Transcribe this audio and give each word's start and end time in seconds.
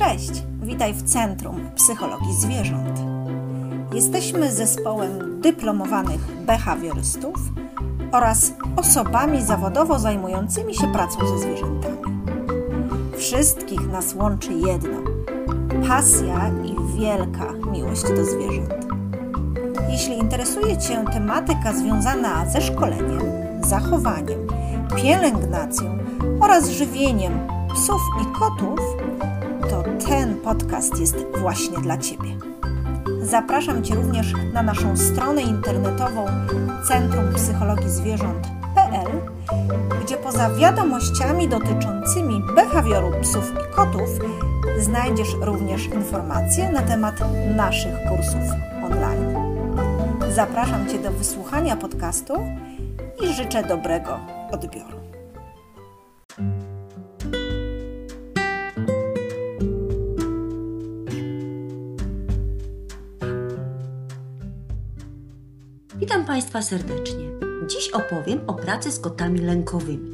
Cześć, 0.00 0.30
witaj 0.62 0.94
w 0.94 1.02
Centrum 1.02 1.70
Psychologii 1.74 2.34
Zwierząt. 2.34 3.00
Jesteśmy 3.94 4.52
zespołem 4.52 5.40
dyplomowanych 5.40 6.20
behawiorystów 6.46 7.34
oraz 8.12 8.52
osobami 8.76 9.42
zawodowo 9.42 9.98
zajmującymi 9.98 10.74
się 10.74 10.92
pracą 10.92 11.26
ze 11.26 11.38
zwierzętami. 11.38 11.96
Wszystkich 13.18 13.88
nas 13.88 14.14
łączy 14.14 14.52
jedno 14.52 14.98
pasja 15.88 16.50
i 16.64 16.98
wielka 17.00 17.52
miłość 17.72 18.02
do 18.02 18.24
zwierząt. 18.24 18.86
Jeśli 19.88 20.18
interesuje 20.18 20.78
Cię 20.78 21.04
tematyka 21.12 21.72
związana 21.72 22.50
ze 22.50 22.60
szkoleniem, 22.60 23.20
zachowaniem, 23.64 24.46
pielęgnacją 24.96 25.98
oraz 26.40 26.68
żywieniem 26.68 27.32
psów 27.74 28.00
i 28.22 28.38
kotów, 28.38 28.80
podcast 30.54 31.00
jest 31.00 31.16
właśnie 31.40 31.78
dla 31.78 31.98
Ciebie. 31.98 32.30
Zapraszam 33.22 33.84
Cię 33.84 33.94
również 33.94 34.32
na 34.52 34.62
naszą 34.62 34.96
stronę 34.96 35.42
internetową 35.42 36.26
Centrum 36.88 37.34
Psychologii 37.34 37.90
Zwierząt.pl, 37.90 39.08
gdzie 40.04 40.16
poza 40.16 40.50
wiadomościami 40.50 41.48
dotyczącymi 41.48 42.42
behawioru 42.56 43.12
psów 43.22 43.52
i 43.52 43.74
kotów 43.74 44.08
znajdziesz 44.78 45.34
również 45.40 45.86
informacje 45.86 46.72
na 46.72 46.82
temat 46.82 47.14
naszych 47.56 47.94
kursów 48.08 48.50
online. 48.84 49.34
Zapraszam 50.34 50.88
Cię 50.88 50.98
do 50.98 51.10
wysłuchania 51.10 51.76
podcastu 51.76 52.34
i 53.22 53.34
życzę 53.34 53.62
dobrego 53.62 54.18
odbioru. 54.52 54.99
Państwa 66.30 66.62
serdecznie. 66.62 67.30
Dziś 67.66 67.90
opowiem 67.90 68.40
o 68.46 68.54
pracy 68.54 68.92
z 68.92 69.00
kotami 69.00 69.40
lękowymi. 69.40 70.10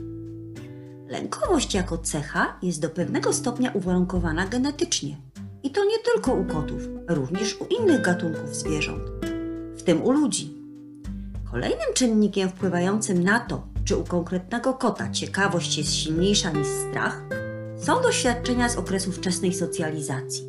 Lękowość 1.08 1.74
jako 1.74 1.98
cecha 1.98 2.58
jest 2.62 2.80
do 2.80 2.90
pewnego 2.90 3.32
stopnia 3.32 3.70
uwarunkowana 3.74 4.46
genetycznie. 4.46 5.16
I 5.62 5.70
to 5.70 5.84
nie 5.84 5.98
tylko 5.98 6.34
u 6.34 6.44
kotów, 6.44 6.82
również 7.08 7.60
u 7.60 7.64
innych 7.64 8.00
gatunków 8.02 8.56
zwierząt, 8.56 9.02
w 9.76 9.82
tym 9.82 10.02
u 10.02 10.12
ludzi. 10.12 10.54
Kolejnym 11.50 11.94
czynnikiem 11.94 12.48
wpływającym 12.48 13.24
na 13.24 13.40
to, 13.40 13.66
czy 13.84 13.96
u 13.96 14.04
konkretnego 14.04 14.74
kota 14.74 15.10
ciekawość 15.10 15.78
jest 15.78 15.94
silniejsza 15.94 16.50
niż 16.50 16.66
strach, 16.66 17.22
są 17.78 18.02
doświadczenia 18.02 18.68
z 18.68 18.76
okresu 18.76 19.12
wczesnej 19.12 19.54
socjalizacji. 19.54 20.44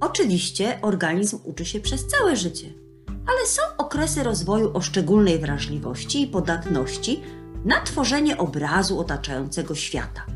Oczywiście 0.00 0.78
organizm 0.82 1.38
uczy 1.44 1.64
się 1.64 1.80
przez 1.80 2.06
całe 2.06 2.36
życie 2.36 2.85
ale 3.26 3.46
są 3.46 3.62
okresy 3.78 4.22
rozwoju 4.22 4.70
o 4.74 4.80
szczególnej 4.80 5.38
wrażliwości 5.38 6.22
i 6.22 6.26
podatności 6.26 7.22
na 7.64 7.80
tworzenie 7.80 8.38
obrazu 8.38 9.00
otaczającego 9.00 9.74
świata. 9.74 10.26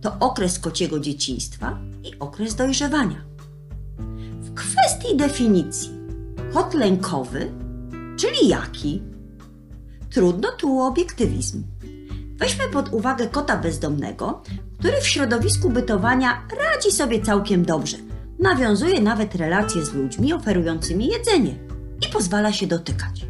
To 0.00 0.16
okres 0.20 0.58
kociego 0.58 1.00
dzieciństwa 1.00 1.78
i 2.04 2.18
okres 2.18 2.54
dojrzewania. 2.54 3.24
W 4.40 4.54
kwestii 4.54 5.16
definicji, 5.16 5.90
kot 6.54 6.74
lękowy, 6.74 7.50
czyli 8.16 8.48
jaki? 8.48 9.02
Trudno 10.10 10.52
tu 10.52 10.80
o 10.80 10.86
obiektywizm. 10.86 11.64
Weźmy 12.36 12.68
pod 12.68 12.92
uwagę 12.92 13.26
kota 13.26 13.56
bezdomnego, 13.56 14.42
który 14.78 15.00
w 15.00 15.08
środowisku 15.08 15.70
bytowania 15.70 16.42
radzi 16.64 16.92
sobie 16.92 17.22
całkiem 17.22 17.64
dobrze. 17.64 17.96
Nawiązuje 18.38 19.00
nawet 19.00 19.34
relacje 19.34 19.84
z 19.84 19.94
ludźmi 19.94 20.32
oferującymi 20.32 21.08
jedzenie 21.08 21.69
i 22.08 22.12
pozwala 22.12 22.52
się 22.52 22.66
dotykać. 22.66 23.26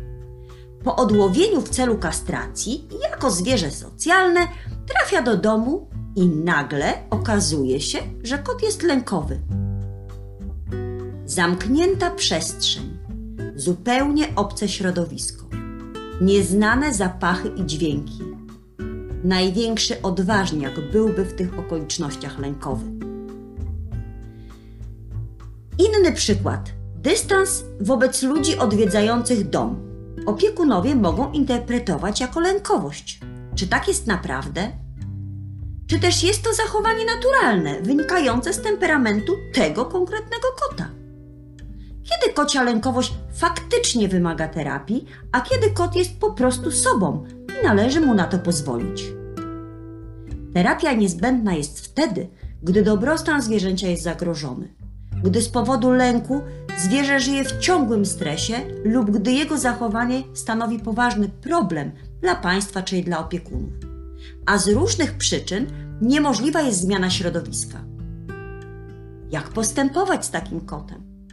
Po 0.85 0.97
odłowieniu 0.97 1.61
w 1.61 1.69
celu 1.69 1.99
kastracji, 1.99 2.89
jako 3.03 3.31
zwierzę 3.31 3.71
socjalne, 3.71 4.41
trafia 4.87 5.23
do 5.23 5.37
domu 5.37 5.89
i 6.17 6.27
nagle 6.27 6.93
okazuje 7.11 7.81
się, 7.81 7.99
że 8.23 8.39
kot 8.39 8.63
jest 8.63 8.83
lękowy. 8.83 9.41
Zamknięta 11.27 12.11
przestrzeń, 12.11 12.99
zupełnie 13.57 14.35
obce 14.37 14.69
środowisko, 14.69 15.45
nieznane 16.21 16.95
zapachy 16.95 17.49
i 17.57 17.67
dźwięki. 17.67 18.21
Największy 19.25 20.03
odważniak 20.03 20.91
byłby 20.93 21.25
w 21.25 21.35
tych 21.35 21.59
okolicznościach 21.59 22.39
lękowy. 22.39 22.85
Inny 25.79 26.13
przykład 26.13 26.80
Dystans 27.01 27.65
wobec 27.81 28.23
ludzi 28.23 28.59
odwiedzających 28.59 29.51
dom 29.51 29.91
opiekunowie 30.27 30.97
mogą 30.97 31.33
interpretować 31.33 32.21
jako 32.21 32.41
lękowość. 32.41 33.21
Czy 33.55 33.69
tak 33.69 33.89
jest 33.89 34.07
naprawdę? 34.07 34.73
Czy 35.87 35.99
też 35.99 36.23
jest 36.23 36.43
to 36.43 36.55
zachowanie 36.55 37.05
naturalne, 37.05 37.83
wynikające 37.83 38.53
z 38.53 38.63
temperamentu 38.63 39.33
tego 39.55 39.85
konkretnego 39.85 40.49
kota? 40.61 40.89
Kiedy 42.03 42.33
kocia 42.35 42.63
lękowość 42.63 43.15
faktycznie 43.35 44.09
wymaga 44.09 44.49
terapii, 44.49 45.07
a 45.33 45.41
kiedy 45.41 45.71
kot 45.71 45.97
jest 45.97 46.19
po 46.19 46.33
prostu 46.33 46.71
sobą 46.71 47.25
i 47.61 47.67
należy 47.67 48.01
mu 48.01 48.15
na 48.15 48.25
to 48.25 48.39
pozwolić? 48.39 49.05
Terapia 50.55 50.93
niezbędna 50.93 51.55
jest 51.55 51.81
wtedy, 51.81 52.29
gdy 52.63 52.83
dobrostan 52.83 53.43
zwierzęcia 53.43 53.89
jest 53.89 54.03
zagrożony 54.03 54.81
gdy 55.25 55.43
z 55.43 55.49
powodu 55.49 55.93
lęku 55.93 56.41
zwierzę 56.85 57.21
żyje 57.21 57.45
w 57.45 57.59
ciągłym 57.59 58.07
stresie 58.07 58.55
lub 58.85 59.11
gdy 59.11 59.33
jego 59.33 59.59
zachowanie 59.59 60.23
stanowi 60.35 60.79
poważny 60.79 61.29
problem 61.29 61.93
dla 62.21 62.35
państwa 62.35 62.83
czy 62.83 63.03
dla 63.03 63.19
opiekunów. 63.19 63.73
A 64.47 64.59
z 64.59 64.69
różnych 64.69 65.15
przyczyn 65.15 65.67
niemożliwa 66.03 66.61
jest 66.61 66.81
zmiana 66.81 67.11
środowiska. 67.11 67.85
Jak 69.31 69.49
postępować 69.49 70.25
z 70.25 70.31
takim 70.31 70.61
kotem? 70.61 71.27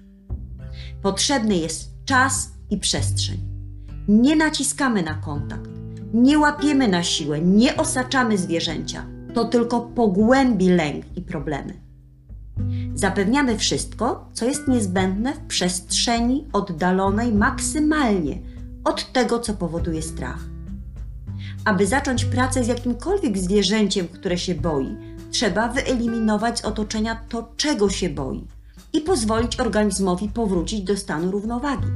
Potrzebny 1.02 1.58
jest 1.58 1.92
czas 2.06 2.52
i 2.70 2.78
przestrzeń. 2.78 3.38
Nie 4.08 4.36
naciskamy 4.36 5.04
na 5.04 5.14
kontakt, 5.14 5.70
nie 6.14 6.40
łapiemy 6.40 6.88
na 6.88 7.04
siłę, 7.04 7.42
nie 7.42 7.78
osaczamy 7.78 8.38
zwierzęcia. 8.38 9.06
To 9.34 9.46
tylko 9.46 9.82
pogłębi 9.82 10.70
lęk 10.70 11.06
i 11.18 11.22
problemy. 11.22 11.87
Zapewniamy 12.98 13.58
wszystko, 13.58 14.30
co 14.34 14.46
jest 14.46 14.68
niezbędne 14.68 15.34
w 15.34 15.40
przestrzeni 15.40 16.46
oddalonej 16.54 17.32
maksymalnie 17.32 18.40
od 18.84 19.12
tego, 19.14 19.40
co 19.40 19.54
powoduje 19.54 20.02
strach. 20.02 20.40
Aby 21.66 21.88
zacząć 21.88 22.26
pracę 22.26 22.64
z 22.64 22.68
jakimkolwiek 22.68 23.38
zwierzęciem, 23.38 24.08
które 24.08 24.38
się 24.38 24.56
boi, 24.56 24.98
trzeba 25.32 25.68
wyeliminować 25.68 26.60
z 26.60 26.66
otoczenia 26.66 27.20
to, 27.30 27.52
czego 27.58 27.90
się 27.90 28.10
boi 28.10 28.48
i 28.94 29.02
pozwolić 29.02 29.60
organizmowi 29.60 30.30
powrócić 30.30 30.82
do 30.82 30.98
stanu 30.98 31.32
równowagi. 31.32 31.88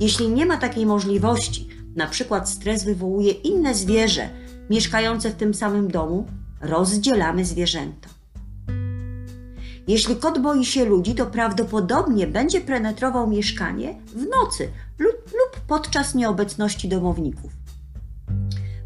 Jeśli 0.00 0.28
nie 0.28 0.46
ma 0.46 0.56
takiej 0.56 0.86
możliwości, 0.86 1.68
na 1.96 2.06
przykład 2.06 2.50
stres 2.50 2.84
wywołuje 2.84 3.32
inne 3.32 3.74
zwierzę 3.74 4.28
mieszkające 4.70 5.30
w 5.30 5.34
tym 5.34 5.54
samym 5.54 5.90
domu, 5.90 6.26
rozdzielamy 6.60 7.44
zwierzęta. 7.44 8.15
Jeśli 9.86 10.16
kot 10.16 10.38
boi 10.38 10.64
się 10.64 10.84
ludzi, 10.84 11.14
to 11.14 11.26
prawdopodobnie 11.26 12.26
będzie 12.26 12.60
penetrował 12.60 13.30
mieszkanie 13.30 13.94
w 14.06 14.26
nocy 14.26 14.68
lub, 14.98 15.14
lub 15.14 15.60
podczas 15.66 16.14
nieobecności 16.14 16.88
domowników. 16.88 17.52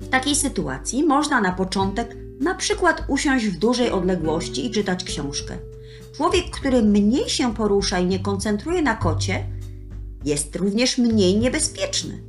W 0.00 0.08
takiej 0.08 0.34
sytuacji 0.34 1.04
można 1.04 1.40
na 1.40 1.52
początek 1.52 2.16
na 2.40 2.54
przykład 2.54 3.04
usiąść 3.08 3.46
w 3.46 3.58
dużej 3.58 3.90
odległości 3.90 4.66
i 4.66 4.70
czytać 4.70 5.04
książkę. 5.04 5.58
Człowiek, 6.16 6.50
który 6.50 6.82
mniej 6.82 7.28
się 7.28 7.54
porusza 7.54 7.98
i 7.98 8.06
nie 8.06 8.18
koncentruje 8.18 8.82
na 8.82 8.94
kocie, 8.94 9.46
jest 10.24 10.56
również 10.56 10.98
mniej 10.98 11.36
niebezpieczny. 11.36 12.22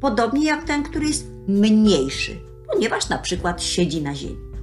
Podobnie 0.00 0.46
jak 0.46 0.64
ten, 0.64 0.82
który 0.82 1.06
jest 1.06 1.26
mniejszy, 1.48 2.36
ponieważ 2.72 3.08
na 3.08 3.18
przykład 3.18 3.62
siedzi 3.62 4.02
na 4.02 4.14
ziemi. 4.14 4.53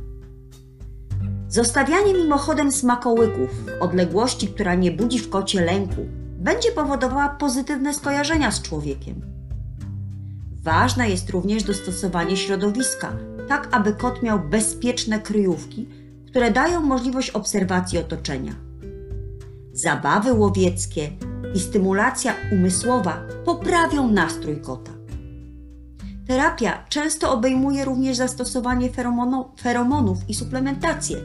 Zostawianie 1.52 2.14
mimochodem 2.14 2.72
smakołyków 2.72 3.50
w 3.66 3.82
odległości, 3.82 4.48
która 4.48 4.76
nie 4.76 4.92
budzi 4.92 5.20
w 5.20 5.30
kocie 5.30 5.66
lęku, 5.66 6.06
będzie 6.38 6.72
powodowała 6.72 7.30
pozytywne 7.30 7.94
skojarzenia 7.94 8.52
z 8.52 8.62
człowiekiem. 8.62 9.22
Ważne 10.64 11.10
jest 11.10 11.30
również 11.30 11.64
dostosowanie 11.64 12.38
środowiska, 12.38 13.14
tak 13.48 13.68
aby 13.72 13.94
kot 13.94 14.24
miał 14.24 14.40
bezpieczne 14.40 15.20
kryjówki, 15.20 15.88
które 16.28 16.52
dają 16.52 16.82
możliwość 16.82 17.30
obserwacji 17.30 17.98
otoczenia. 17.98 18.56
Zabawy 19.74 20.34
łowieckie 20.34 21.10
i 21.56 21.60
stymulacja 21.60 22.36
umysłowa 22.52 23.22
poprawią 23.46 24.12
nastrój 24.12 24.62
kota. 24.62 25.01
Terapia 26.32 26.86
często 26.90 27.32
obejmuje 27.32 27.86
również 27.86 28.18
zastosowanie 28.18 28.90
feromonów 29.62 30.18
i 30.28 30.34
suplementację 30.34 31.18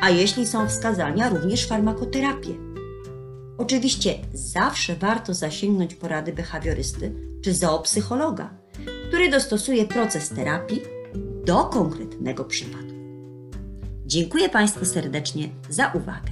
a 0.00 0.10
jeśli 0.10 0.46
są 0.46 0.68
wskazania, 0.68 1.28
również 1.28 1.66
farmakoterapię. 1.68 2.50
Oczywiście 3.58 4.14
zawsze 4.34 4.96
warto 4.96 5.34
zasięgnąć 5.34 5.94
porady 5.94 6.32
behawiorysty 6.32 7.14
czy 7.44 7.54
zoopsychologa, 7.54 8.50
który 9.08 9.30
dostosuje 9.30 9.84
proces 9.84 10.28
terapii 10.28 10.80
do 11.46 11.64
konkretnego 11.64 12.44
przypadku. 12.44 12.94
Dziękuję 14.06 14.48
Państwu 14.48 14.84
serdecznie 14.84 15.48
za 15.68 15.92
uwagę. 15.94 16.30